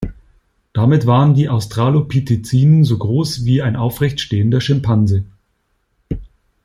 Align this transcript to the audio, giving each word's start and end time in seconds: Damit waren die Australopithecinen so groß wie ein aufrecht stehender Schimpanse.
Damit 0.73 1.05
waren 1.05 1.35
die 1.35 1.47
Australopithecinen 1.47 2.83
so 2.83 2.97
groß 2.97 3.45
wie 3.45 3.61
ein 3.61 3.75
aufrecht 3.75 4.19
stehender 4.19 4.59
Schimpanse. 4.59 5.25